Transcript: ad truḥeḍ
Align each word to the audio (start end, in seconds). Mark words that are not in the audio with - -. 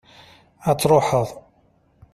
ad 0.69 0.77
truḥeḍ 0.79 1.29